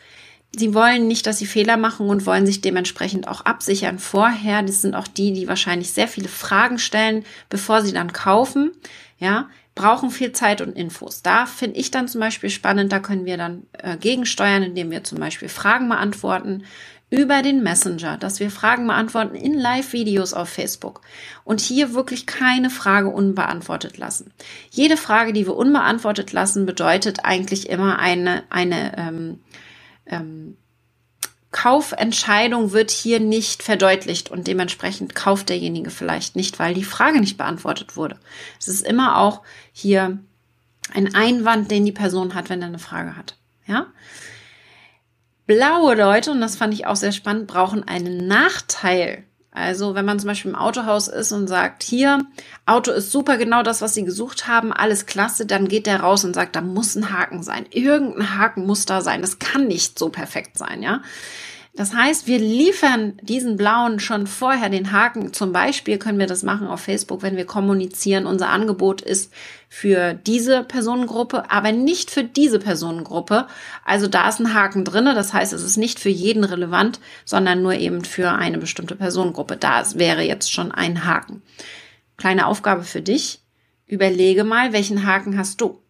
sie 0.56 0.74
wollen 0.74 1.06
nicht, 1.06 1.26
dass 1.26 1.38
sie 1.38 1.46
Fehler 1.46 1.76
machen 1.76 2.08
und 2.08 2.26
wollen 2.26 2.46
sich 2.46 2.60
dementsprechend 2.60 3.28
auch 3.28 3.42
absichern 3.42 3.98
vorher. 3.98 4.62
Das 4.62 4.82
sind 4.82 4.94
auch 4.94 5.08
die, 5.08 5.32
die 5.32 5.48
wahrscheinlich 5.48 5.92
sehr 5.92 6.08
viele 6.08 6.28
Fragen 6.28 6.78
stellen, 6.78 7.24
bevor 7.48 7.82
sie 7.82 7.92
dann 7.92 8.12
kaufen. 8.12 8.72
Ja, 9.18 9.48
brauchen 9.74 10.10
viel 10.10 10.32
Zeit 10.32 10.60
und 10.60 10.76
Infos. 10.76 11.22
Da 11.22 11.46
finde 11.46 11.78
ich 11.78 11.90
dann 11.90 12.08
zum 12.08 12.20
Beispiel 12.20 12.50
spannend, 12.50 12.92
da 12.92 13.00
können 13.00 13.24
wir 13.24 13.36
dann 13.36 13.64
äh, 13.78 13.96
gegensteuern, 13.96 14.62
indem 14.62 14.90
wir 14.90 15.04
zum 15.04 15.18
Beispiel 15.18 15.48
Fragen 15.48 15.88
beantworten 15.88 16.64
über 17.12 17.42
den 17.42 17.62
Messenger, 17.62 18.16
dass 18.16 18.40
wir 18.40 18.50
Fragen 18.50 18.86
beantworten 18.86 19.34
in 19.34 19.52
Live-Videos 19.52 20.32
auf 20.32 20.48
Facebook 20.48 21.02
und 21.44 21.60
hier 21.60 21.92
wirklich 21.92 22.24
keine 22.24 22.70
Frage 22.70 23.10
unbeantwortet 23.10 23.98
lassen. 23.98 24.32
Jede 24.70 24.96
Frage, 24.96 25.34
die 25.34 25.46
wir 25.46 25.54
unbeantwortet 25.54 26.32
lassen, 26.32 26.64
bedeutet 26.64 27.24
eigentlich 27.24 27.68
immer 27.68 27.98
eine, 27.98 28.44
eine 28.48 28.96
ähm, 28.96 29.40
ähm, 30.06 30.56
Kaufentscheidung 31.52 32.72
wird 32.72 32.90
hier 32.90 33.20
nicht 33.20 33.62
verdeutlicht 33.62 34.30
und 34.30 34.46
dementsprechend 34.46 35.14
kauft 35.14 35.50
derjenige 35.50 35.90
vielleicht 35.90 36.34
nicht, 36.34 36.58
weil 36.58 36.74
die 36.74 36.82
Frage 36.82 37.20
nicht 37.20 37.36
beantwortet 37.36 37.96
wurde. 37.96 38.18
Es 38.58 38.68
ist 38.68 38.86
immer 38.86 39.18
auch 39.18 39.42
hier 39.72 40.18
ein 40.92 41.14
Einwand, 41.14 41.70
den 41.70 41.84
die 41.84 41.92
Person 41.92 42.34
hat, 42.34 42.48
wenn 42.48 42.62
er 42.62 42.68
eine 42.68 42.78
Frage 42.78 43.16
hat. 43.16 43.36
Ja? 43.66 43.86
Blaue 45.46 45.94
Leute, 45.94 46.30
und 46.30 46.40
das 46.40 46.56
fand 46.56 46.72
ich 46.72 46.86
auch 46.86 46.96
sehr 46.96 47.12
spannend, 47.12 47.46
brauchen 47.46 47.86
einen 47.86 48.26
Nachteil 48.26 49.24
Also 49.54 49.94
wenn 49.94 50.06
man 50.06 50.18
zum 50.18 50.28
Beispiel 50.28 50.50
im 50.50 50.56
Autohaus 50.56 51.08
ist 51.08 51.30
und 51.30 51.46
sagt, 51.46 51.82
hier, 51.82 52.24
Auto 52.64 52.90
ist 52.90 53.12
super, 53.12 53.36
genau 53.36 53.62
das, 53.62 53.82
was 53.82 53.92
Sie 53.92 54.04
gesucht 54.04 54.48
haben, 54.48 54.72
alles 54.72 55.04
klasse, 55.04 55.44
dann 55.44 55.68
geht 55.68 55.86
der 55.86 56.00
raus 56.00 56.24
und 56.24 56.34
sagt, 56.34 56.56
da 56.56 56.62
muss 56.62 56.96
ein 56.96 57.12
Haken 57.12 57.42
sein. 57.42 57.66
Irgendein 57.70 58.38
Haken 58.38 58.66
muss 58.66 58.86
da 58.86 59.02
sein. 59.02 59.20
Das 59.20 59.38
kann 59.38 59.68
nicht 59.68 59.98
so 59.98 60.08
perfekt 60.08 60.56
sein, 60.56 60.82
ja. 60.82 61.02
Das 61.74 61.94
heißt, 61.94 62.26
wir 62.26 62.38
liefern 62.38 63.14
diesen 63.22 63.56
blauen 63.56 63.98
schon 63.98 64.26
vorher 64.26 64.68
den 64.68 64.92
Haken. 64.92 65.32
Zum 65.32 65.52
Beispiel 65.52 65.96
können 65.96 66.18
wir 66.18 66.26
das 66.26 66.42
machen 66.42 66.66
auf 66.66 66.82
Facebook, 66.82 67.22
wenn 67.22 67.36
wir 67.36 67.46
kommunizieren. 67.46 68.26
Unser 68.26 68.50
Angebot 68.50 69.00
ist 69.00 69.32
für 69.70 70.12
diese 70.12 70.64
Personengruppe, 70.64 71.50
aber 71.50 71.72
nicht 71.72 72.10
für 72.10 72.24
diese 72.24 72.58
Personengruppe. 72.58 73.46
Also 73.86 74.06
da 74.06 74.28
ist 74.28 74.38
ein 74.38 74.52
Haken 74.52 74.84
drinne. 74.84 75.14
Das 75.14 75.32
heißt, 75.32 75.54
es 75.54 75.62
ist 75.62 75.78
nicht 75.78 75.98
für 75.98 76.10
jeden 76.10 76.44
relevant, 76.44 77.00
sondern 77.24 77.62
nur 77.62 77.72
eben 77.74 78.04
für 78.04 78.32
eine 78.32 78.58
bestimmte 78.58 78.94
Personengruppe. 78.94 79.56
Da 79.56 79.82
wäre 79.94 80.22
jetzt 80.22 80.52
schon 80.52 80.72
ein 80.72 81.06
Haken. 81.06 81.40
Kleine 82.18 82.48
Aufgabe 82.48 82.82
für 82.82 83.00
dich. 83.00 83.40
Überlege 83.86 84.44
mal, 84.44 84.74
welchen 84.74 85.06
Haken 85.06 85.38
hast 85.38 85.62
du? 85.62 85.80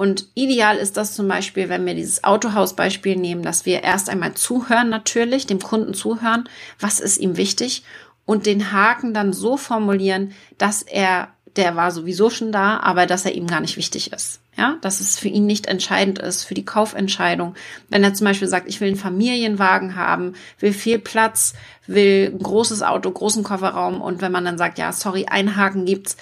Und 0.00 0.28
ideal 0.34 0.78
ist 0.78 0.96
das 0.96 1.12
zum 1.12 1.28
Beispiel, 1.28 1.68
wenn 1.68 1.84
wir 1.84 1.92
dieses 1.94 2.24
Autohausbeispiel 2.24 3.16
nehmen, 3.16 3.42
dass 3.42 3.66
wir 3.66 3.82
erst 3.82 4.08
einmal 4.08 4.32
zuhören 4.32 4.88
natürlich, 4.88 5.46
dem 5.46 5.58
Kunden 5.58 5.92
zuhören, 5.92 6.48
was 6.78 7.00
ist 7.00 7.18
ihm 7.18 7.36
wichtig 7.36 7.84
und 8.24 8.46
den 8.46 8.72
Haken 8.72 9.12
dann 9.12 9.34
so 9.34 9.58
formulieren, 9.58 10.32
dass 10.56 10.80
er, 10.80 11.28
der 11.56 11.76
war 11.76 11.90
sowieso 11.90 12.30
schon 12.30 12.50
da, 12.50 12.80
aber 12.80 13.04
dass 13.04 13.26
er 13.26 13.34
ihm 13.34 13.46
gar 13.46 13.60
nicht 13.60 13.76
wichtig 13.76 14.10
ist. 14.10 14.40
Ja, 14.56 14.78
dass 14.80 15.00
es 15.00 15.18
für 15.18 15.28
ihn 15.28 15.44
nicht 15.44 15.66
entscheidend 15.66 16.18
ist, 16.18 16.44
für 16.44 16.54
die 16.54 16.64
Kaufentscheidung. 16.64 17.54
Wenn 17.90 18.02
er 18.02 18.14
zum 18.14 18.24
Beispiel 18.24 18.48
sagt, 18.48 18.68
ich 18.68 18.80
will 18.80 18.88
einen 18.88 18.96
Familienwagen 18.96 19.96
haben, 19.96 20.32
will 20.58 20.72
viel 20.72 20.98
Platz, 20.98 21.52
will 21.86 22.32
ein 22.34 22.42
großes 22.42 22.82
Auto, 22.82 23.10
großen 23.10 23.42
Kofferraum 23.42 24.00
und 24.00 24.22
wenn 24.22 24.32
man 24.32 24.46
dann 24.46 24.58
sagt, 24.58 24.78
ja, 24.78 24.92
sorry, 24.92 25.26
ein 25.26 25.56
Haken 25.56 25.84
gibt's, 25.84 26.16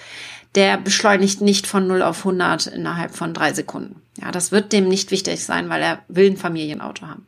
der 0.55 0.77
beschleunigt 0.77 1.41
nicht 1.41 1.67
von 1.67 1.87
0 1.87 2.01
auf 2.01 2.19
100 2.19 2.67
innerhalb 2.67 3.15
von 3.15 3.33
drei 3.33 3.53
Sekunden. 3.53 4.01
Ja, 4.21 4.31
das 4.31 4.51
wird 4.51 4.73
dem 4.73 4.87
nicht 4.87 5.11
wichtig 5.11 5.43
sein, 5.43 5.69
weil 5.69 5.81
er 5.81 5.99
will 6.07 6.31
ein 6.31 6.37
Familienauto 6.37 7.07
haben. 7.07 7.27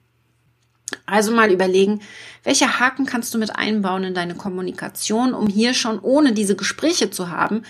Also 1.05 1.31
mal 1.31 1.51
überlegen, 1.51 2.01
welche 2.43 2.79
Haken 2.79 3.05
kannst 3.05 3.33
du 3.33 3.37
mit 3.37 3.55
einbauen 3.55 4.03
in 4.03 4.13
deine 4.13 4.35
Kommunikation, 4.35 5.33
um 5.33 5.47
hier 5.47 5.73
schon 5.73 5.99
ohne 5.99 6.33
diese 6.33 6.55
Gespräche 6.55 7.11
zu 7.11 7.29
haben, 7.29 7.63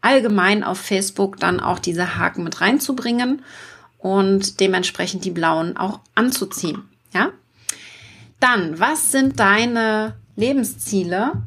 allgemein 0.00 0.64
auf 0.64 0.78
Facebook 0.78 1.38
dann 1.38 1.60
auch 1.60 1.78
diese 1.78 2.16
Haken 2.16 2.44
mit 2.44 2.60
reinzubringen 2.60 3.42
und 3.98 4.60
dementsprechend 4.60 5.24
die 5.24 5.30
blauen 5.30 5.76
auch 5.76 6.00
anzuziehen. 6.14 6.82
Ja? 7.12 7.30
Dann, 8.40 8.78
was 8.78 9.12
sind 9.12 9.40
deine 9.40 10.16
Lebensziele 10.36 11.44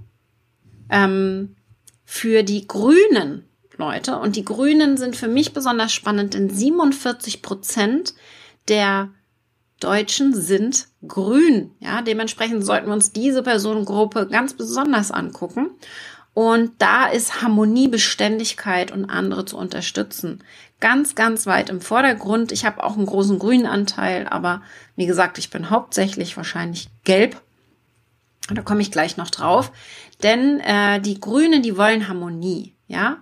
ähm, 0.90 1.56
für 2.04 2.44
die 2.44 2.68
Grünen? 2.68 3.47
Leute. 3.78 4.18
Und 4.18 4.36
die 4.36 4.46
Grünen 4.46 4.98
sind 4.98 5.16
für 5.16 5.28
mich 5.28 5.54
besonders 5.54 5.94
spannend, 5.94 6.34
denn 6.34 6.50
47 6.50 7.42
Prozent 7.42 8.14
der 8.68 9.10
Deutschen 9.80 10.34
sind 10.34 10.88
grün. 11.08 11.72
Ja, 11.80 12.02
dementsprechend 12.02 12.66
sollten 12.66 12.88
wir 12.88 12.94
uns 12.94 13.12
diese 13.12 13.44
Personengruppe 13.44 14.28
ganz 14.28 14.54
besonders 14.54 15.12
angucken. 15.12 15.70
Und 16.34 16.74
da 16.78 17.08
ist 17.08 17.42
Harmonie, 17.42 17.88
Beständigkeit 17.88 18.92
und 18.92 19.06
andere 19.06 19.46
zu 19.46 19.58
unterstützen. 19.58 20.44
Ganz, 20.80 21.16
ganz 21.16 21.48
weit 21.48 21.70
im 21.70 21.82
Vordergrund. 21.82 22.52
Ich 22.52 22.64
habe 22.64 22.84
auch 22.84 22.96
einen 22.96 23.08
großen 23.08 23.40
grünen 23.40 23.66
Anteil, 23.66 24.28
aber 24.28 24.62
wie 24.96 25.08
gesagt, 25.08 25.40
ich 25.40 25.50
bin 25.50 25.72
hauptsächlich 25.72 26.38
wahrscheinlich 26.38 26.90
gelb. 27.04 27.42
Da 28.54 28.62
komme 28.62 28.82
ich 28.82 28.92
gleich 28.92 29.18
noch 29.18 29.32
drauf. 29.32 29.72
Denn 30.22 30.60
äh, 30.60 31.02
die 31.02 31.20
Grünen, 31.20 31.64
die 31.64 31.76
wollen 31.76 32.08
Harmonie. 32.08 32.76
Ja, 32.88 33.18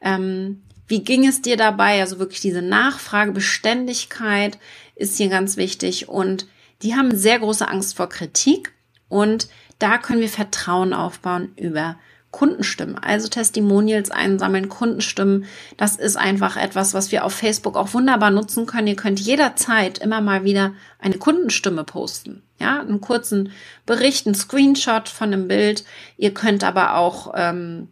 ähm, 0.00 0.62
wie 0.86 1.04
ging 1.04 1.26
es 1.26 1.40
dir 1.40 1.56
dabei? 1.56 2.00
Also 2.00 2.18
wirklich 2.18 2.40
diese 2.40 2.62
Nachfrage, 2.62 3.32
Beständigkeit 3.32 4.58
ist 4.96 5.16
hier 5.16 5.28
ganz 5.28 5.56
wichtig 5.56 6.08
und 6.08 6.46
die 6.82 6.94
haben 6.94 7.16
sehr 7.16 7.38
große 7.38 7.68
Angst 7.68 7.96
vor 7.96 8.08
Kritik 8.08 8.72
und 9.08 9.48
da 9.78 9.98
können 9.98 10.20
wir 10.20 10.28
Vertrauen 10.28 10.92
aufbauen 10.92 11.52
über 11.56 11.96
Kundenstimmen, 12.30 12.96
also 12.96 13.28
Testimonials 13.28 14.10
einsammeln, 14.10 14.68
Kundenstimmen. 14.68 15.46
Das 15.76 15.96
ist 15.96 16.16
einfach 16.16 16.56
etwas, 16.56 16.94
was 16.94 17.10
wir 17.10 17.24
auf 17.24 17.34
Facebook 17.34 17.76
auch 17.76 17.92
wunderbar 17.92 18.30
nutzen 18.30 18.66
können. 18.66 18.86
Ihr 18.86 18.96
könnt 18.96 19.18
jederzeit 19.18 19.98
immer 19.98 20.20
mal 20.20 20.44
wieder 20.44 20.72
eine 21.00 21.18
Kundenstimme 21.18 21.82
posten. 21.82 22.42
Ja, 22.60 22.80
einen 22.80 23.00
kurzen 23.00 23.50
Bericht, 23.84 24.26
einen 24.26 24.36
Screenshot 24.36 25.08
von 25.08 25.32
einem 25.32 25.48
Bild. 25.48 25.84
Ihr 26.18 26.32
könnt 26.32 26.62
aber 26.62 26.94
auch 26.94 27.32
ähm, 27.34 27.88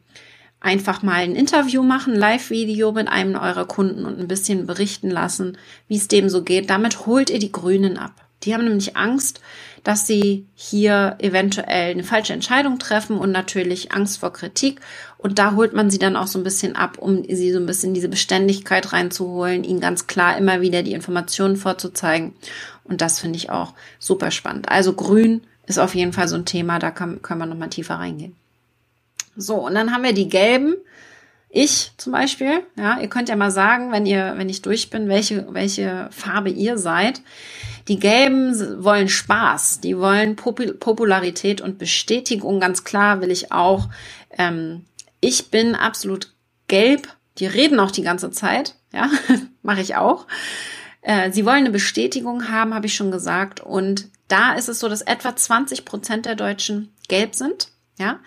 einfach 0.61 1.03
mal 1.03 1.23
ein 1.23 1.37
Interview 1.37 1.83
machen, 1.83 2.15
Live-Video 2.15 2.93
mit 2.93 3.09
einem 3.09 3.37
eurer 3.37 3.67
Kunden 3.67 4.05
und 4.05 4.19
ein 4.19 4.29
bisschen 4.29 4.67
berichten 4.67 5.11
lassen, 5.11 5.57
wie 5.87 5.97
es 5.97 6.09
dem 6.09 6.29
so 6.29 6.43
geht. 6.43 6.71
Damit 6.71 7.07
holt 7.07 7.31
ihr 7.31 7.38
die 7.38 7.53
Grünen 7.53 7.97
ab. 7.97 8.12
Die 8.45 8.55
haben 8.55 8.65
nämlich 8.65 8.97
Angst, 8.97 9.41
dass 9.83 10.07
sie 10.07 10.47
hier 10.55 11.17
eventuell 11.19 11.91
eine 11.91 12.05
falsche 12.05 12.33
Entscheidung 12.33 12.79
treffen 12.79 13.19
und 13.19 13.33
natürlich 13.33 13.93
Angst 13.93 14.19
vor 14.19 14.33
Kritik. 14.33 14.81
Und 15.17 15.38
da 15.38 15.55
holt 15.55 15.73
man 15.73 15.91
sie 15.91 15.99
dann 15.99 16.17
auch 16.17 16.29
so 16.29 16.38
ein 16.38 16.45
bisschen 16.45 16.77
ab, 16.77 16.99
um 16.99 17.25
sie 17.25 17.53
so 17.53 17.59
ein 17.59 17.67
bisschen 17.67 17.95
diese 17.95 18.09
Beständigkeit 18.09 18.93
reinzuholen, 18.93 19.65
ihnen 19.65 19.81
ganz 19.81 20.07
klar 20.07 20.37
immer 20.37 20.61
wieder 20.61 20.83
die 20.83 20.93
Informationen 20.93 21.57
vorzuzeigen. 21.57 22.35
Und 22.85 23.00
das 23.00 23.19
finde 23.19 23.37
ich 23.37 23.50
auch 23.50 23.75
super 23.99 24.31
spannend. 24.31 24.69
Also 24.69 24.93
grün 24.93 25.43
ist 25.67 25.79
auf 25.79 25.95
jeden 25.95 26.12
Fall 26.12 26.29
so 26.29 26.37
ein 26.37 26.45
Thema, 26.45 26.79
da 26.79 26.91
kann, 26.91 27.23
können 27.23 27.41
wir 27.41 27.47
nochmal 27.47 27.71
tiefer 27.71 27.97
reingehen. 27.97 28.37
So, 29.38 29.54
und 29.54 29.75
dann 29.75 29.92
haben 29.92 30.02
wir 30.02 30.12
die 30.12 30.28
gelben. 30.28 30.75
Ich 31.49 31.92
zum 31.97 32.12
Beispiel, 32.12 32.64
ja, 32.76 33.00
ihr 33.00 33.09
könnt 33.09 33.28
ja 33.28 33.37
mal 33.37 33.52
sagen, 33.52 33.90
wenn 33.92 34.04
ihr, 34.04 34.35
wenn 34.37 34.49
ich 34.49 34.62
durch 34.62 34.90
bin, 34.90 35.09
welche, 35.09 35.47
welche 35.54 36.09
Farbe 36.11 36.50
ihr 36.50 36.76
seid. 36.76 37.23
Die 37.87 37.99
Gelben 37.99 38.85
wollen 38.85 39.09
Spaß, 39.09 39.80
die 39.80 39.97
wollen 39.97 40.37
Popularität 40.37 41.62
und 41.62 41.78
Bestätigung. 41.78 42.61
Ganz 42.61 42.85
klar 42.85 43.23
will 43.23 43.30
ich 43.30 43.50
auch. 43.50 43.88
Ähm, 44.37 44.85
ich 45.21 45.50
bin 45.50 45.75
absolut 45.75 46.35
gelb. 46.66 47.09
Die 47.38 47.47
reden 47.47 47.80
auch 47.80 47.92
die 47.92 48.02
ganze 48.02 48.30
Zeit, 48.30 48.75
ja, 48.92 49.09
mache 49.62 49.80
ich 49.80 49.95
auch. 49.95 50.26
Äh, 51.00 51.30
sie 51.30 51.47
wollen 51.47 51.59
eine 51.59 51.71
Bestätigung 51.71 52.50
haben, 52.50 52.75
habe 52.75 52.87
ich 52.87 52.95
schon 52.95 53.12
gesagt. 53.12 53.61
Und 53.61 54.09
da 54.26 54.52
ist 54.54 54.68
es 54.68 54.80
so, 54.80 54.88
dass 54.88 55.00
etwa 55.00 55.35
20 55.35 55.85
Prozent 55.85 56.26
der 56.26 56.35
Deutschen 56.35 56.92
gelb 57.09 57.35
sind, 57.37 57.68
ja 57.99 58.18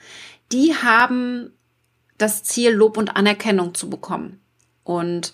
die 0.52 0.76
haben 0.76 1.54
das 2.18 2.44
Ziel, 2.44 2.72
Lob 2.72 2.98
und 2.98 3.16
Anerkennung 3.16 3.74
zu 3.74 3.90
bekommen. 3.90 4.40
Und 4.84 5.34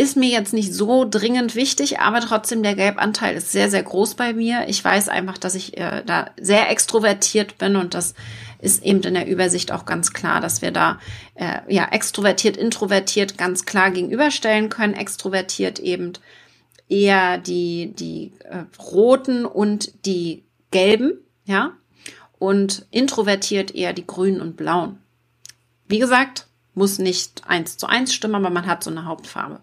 ist 0.00 0.16
mir 0.16 0.30
jetzt 0.30 0.54
nicht 0.54 0.72
so 0.72 1.06
dringend 1.08 1.54
wichtig, 1.54 2.00
aber 2.00 2.20
trotzdem 2.20 2.62
der 2.62 2.74
Gelbanteil 2.74 3.36
ist 3.36 3.52
sehr, 3.52 3.68
sehr 3.68 3.82
groß 3.82 4.14
bei 4.14 4.32
mir. 4.32 4.64
Ich 4.66 4.82
weiß 4.82 5.10
einfach, 5.10 5.36
dass 5.36 5.54
ich 5.54 5.76
äh, 5.76 6.02
da 6.06 6.30
sehr 6.40 6.70
extrovertiert 6.70 7.58
bin 7.58 7.76
und 7.76 7.92
das 7.92 8.14
ist 8.60 8.82
eben 8.82 9.02
in 9.02 9.12
der 9.12 9.26
Übersicht 9.26 9.72
auch 9.72 9.84
ganz 9.84 10.14
klar, 10.14 10.40
dass 10.40 10.62
wir 10.62 10.70
da 10.70 10.98
äh, 11.34 11.60
ja 11.68 11.86
extrovertiert, 11.90 12.56
introvertiert 12.56 13.36
ganz 13.36 13.66
klar 13.66 13.90
gegenüberstellen 13.90 14.70
können. 14.70 14.94
Extrovertiert 14.94 15.78
eben 15.78 16.14
eher 16.88 17.36
die 17.36 17.92
die 17.94 18.32
äh, 18.44 18.64
roten 18.82 19.44
und 19.44 20.06
die 20.06 20.44
gelben, 20.70 21.18
ja, 21.44 21.72
und 22.40 22.86
introvertiert 22.90 23.72
eher 23.72 23.92
die 23.92 24.06
Grünen 24.06 24.40
und 24.40 24.56
Blauen. 24.56 24.98
Wie 25.86 26.00
gesagt, 26.00 26.46
muss 26.74 26.98
nicht 26.98 27.46
eins 27.46 27.76
zu 27.76 27.86
eins 27.86 28.12
stimmen, 28.12 28.34
aber 28.34 28.50
man 28.50 28.66
hat 28.66 28.82
so 28.82 28.90
eine 28.90 29.04
Hauptfarbe. 29.04 29.60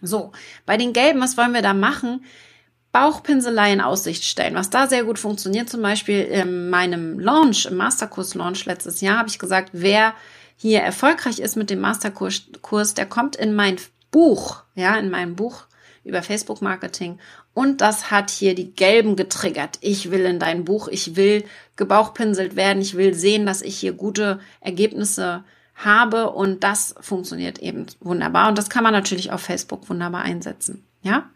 So, 0.00 0.32
bei 0.64 0.78
den 0.78 0.94
Gelben, 0.94 1.20
was 1.20 1.36
wollen 1.36 1.52
wir 1.52 1.62
da 1.62 1.74
machen? 1.74 2.24
Bauchpinselei 2.92 3.72
in 3.72 3.80
Aussicht 3.80 4.24
stellen. 4.24 4.54
Was 4.54 4.70
da 4.70 4.86
sehr 4.86 5.04
gut 5.04 5.18
funktioniert, 5.18 5.68
zum 5.68 5.82
Beispiel 5.82 6.22
in 6.22 6.70
meinem 6.70 7.18
Launch, 7.18 7.66
im 7.66 7.76
Masterkurs-Launch 7.76 8.64
letztes 8.66 9.00
Jahr, 9.00 9.18
habe 9.18 9.28
ich 9.28 9.38
gesagt, 9.38 9.70
wer 9.72 10.14
hier 10.56 10.80
erfolgreich 10.80 11.40
ist 11.40 11.56
mit 11.56 11.70
dem 11.70 11.80
Masterkurs, 11.80 12.94
der 12.94 13.06
kommt 13.06 13.34
in 13.34 13.54
mein 13.54 13.76
Buch, 14.10 14.62
ja, 14.74 14.96
in 14.96 15.10
mein 15.10 15.34
Buch 15.34 15.64
über 16.04 16.22
Facebook 16.22 16.62
Marketing. 16.62 17.18
Und 17.54 17.80
das 17.80 18.10
hat 18.10 18.30
hier 18.30 18.54
die 18.54 18.72
Gelben 18.72 19.16
getriggert. 19.16 19.78
Ich 19.80 20.10
will 20.10 20.24
in 20.24 20.38
dein 20.38 20.64
Buch, 20.64 20.88
ich 20.88 21.16
will 21.16 21.44
gebauchpinselt 21.76 22.56
werden, 22.56 22.82
ich 22.82 22.96
will 22.96 23.14
sehen, 23.14 23.46
dass 23.46 23.62
ich 23.62 23.78
hier 23.78 23.92
gute 23.92 24.40
Ergebnisse 24.60 25.44
habe 25.74 26.30
und 26.30 26.62
das 26.62 26.94
funktioniert 27.00 27.58
eben 27.58 27.86
wunderbar. 28.00 28.48
Und 28.48 28.58
das 28.58 28.70
kann 28.70 28.84
man 28.84 28.92
natürlich 28.92 29.32
auf 29.32 29.40
Facebook 29.40 29.88
wunderbar 29.88 30.22
einsetzen. 30.22 30.84
Ja. 31.02 31.30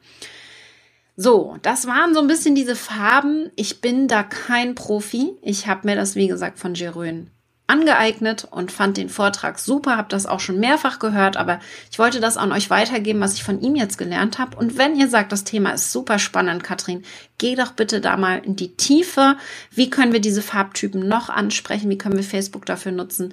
So, 1.17 1.57
das 1.63 1.87
waren 1.87 2.13
so 2.13 2.21
ein 2.21 2.27
bisschen 2.27 2.55
diese 2.55 2.75
Farben. 2.75 3.51
Ich 3.57 3.81
bin 3.81 4.09
da 4.09 4.23
kein 4.23 4.75
Profi. 4.75 5.37
Ich 5.43 5.67
habe 5.67 5.87
mir 5.87 5.95
das, 5.95 6.17
wie 6.17 6.27
gesagt, 6.27 6.59
von 6.59 6.75
Jerön 6.75 7.31
angeeignet 7.67 8.47
und 8.51 8.71
fand 8.71 8.99
den 8.99 9.09
Vortrag 9.09 9.59
super, 9.59 9.97
habe 9.97 10.09
das 10.11 10.27
auch 10.27 10.41
schon 10.41 10.61
mehrfach 10.61 10.99
gehört, 10.99 11.39
aber 11.39 11.61
ich 11.91 11.99
wollte 11.99 12.21
das 12.21 12.37
an 12.37 12.53
euch 12.53 12.69
weitergeben, 12.69 13.21
was 13.21 13.35
ich 13.35 13.43
von 13.43 13.61
ihm 13.61 13.75
jetzt 13.75 13.97
gelernt 13.97 14.39
habe. 14.39 14.57
Und 14.57 14.77
wenn 14.77 14.97
ihr 14.97 15.09
sagt, 15.09 15.33
das 15.33 15.45
Thema 15.45 15.71
ist 15.71 15.91
super 15.91 16.19
spannend, 16.19 16.63
Katrin, 16.63 17.05
geh 17.39 17.55
doch 17.55 17.73
bitte 17.73 18.03
da 18.03 18.19
mal 18.19 18.39
in 18.45 18.55
die 18.57 18.77
Tiefe. 18.77 19.37
Wie 19.71 19.89
können 19.89 20.13
wir 20.13 20.21
diese 20.21 20.43
Farbtypen 20.43 21.09
noch 21.09 21.31
ansprechen? 21.31 21.89
Wie 21.89 21.99
können 21.99 22.17
wir 22.17 22.25
Facebook 22.25 22.67
dafür 22.67 22.93
nutzen? 22.93 23.33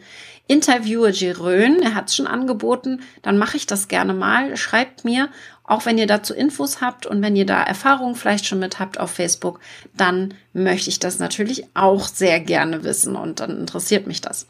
Interviewe 0.51 1.11
Jerön, 1.11 1.81
er 1.81 1.95
hat 1.95 2.09
es 2.09 2.15
schon 2.17 2.27
angeboten, 2.27 2.99
dann 3.21 3.37
mache 3.37 3.55
ich 3.55 3.67
das 3.67 3.87
gerne 3.87 4.13
mal. 4.13 4.57
Schreibt 4.57 5.05
mir 5.05 5.29
auch 5.63 5.85
wenn 5.85 5.97
ihr 5.97 6.07
dazu 6.07 6.33
Infos 6.33 6.81
habt 6.81 7.05
und 7.05 7.21
wenn 7.21 7.37
ihr 7.37 7.45
da 7.45 7.63
Erfahrungen 7.63 8.15
vielleicht 8.15 8.45
schon 8.45 8.59
mit 8.59 8.79
habt 8.79 8.99
auf 8.99 9.11
Facebook, 9.11 9.61
dann 9.95 10.33
möchte 10.51 10.89
ich 10.89 10.99
das 10.99 11.17
natürlich 11.19 11.63
auch 11.73 12.09
sehr 12.09 12.41
gerne 12.41 12.83
wissen 12.83 13.15
und 13.15 13.39
dann 13.39 13.57
interessiert 13.57 14.05
mich 14.05 14.19
das. 14.19 14.47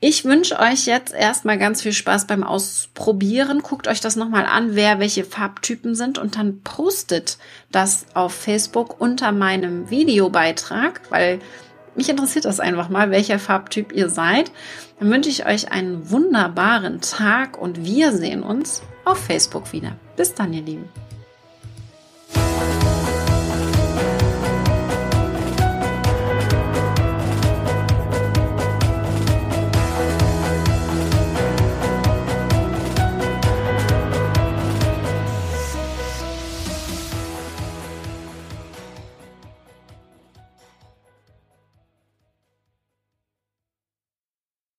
Ich 0.00 0.24
wünsche 0.24 0.58
euch 0.58 0.86
jetzt 0.86 1.14
erstmal 1.14 1.58
ganz 1.58 1.82
viel 1.82 1.92
Spaß 1.92 2.26
beim 2.26 2.42
Ausprobieren. 2.42 3.60
Guckt 3.60 3.86
euch 3.86 4.00
das 4.00 4.16
nochmal 4.16 4.44
an, 4.44 4.74
wer 4.74 4.98
welche 4.98 5.24
Farbtypen 5.24 5.94
sind 5.94 6.18
und 6.18 6.34
dann 6.34 6.62
postet 6.62 7.38
das 7.70 8.06
auf 8.14 8.34
Facebook 8.34 9.00
unter 9.00 9.30
meinem 9.30 9.88
Videobeitrag, 9.88 11.02
weil 11.10 11.38
mich 11.94 12.08
interessiert 12.08 12.44
das 12.44 12.60
einfach 12.60 12.88
mal, 12.88 13.10
welcher 13.10 13.38
Farbtyp 13.38 13.92
ihr 13.92 14.08
seid. 14.08 14.50
Dann 14.98 15.10
wünsche 15.10 15.30
ich 15.30 15.46
euch 15.46 15.72
einen 15.72 16.10
wunderbaren 16.10 17.00
Tag 17.00 17.60
und 17.60 17.84
wir 17.84 18.12
sehen 18.12 18.42
uns 18.42 18.82
auf 19.04 19.18
Facebook 19.18 19.72
wieder. 19.72 19.92
Bis 20.16 20.34
dann, 20.34 20.52
ihr 20.52 20.62
Lieben. 20.62 20.88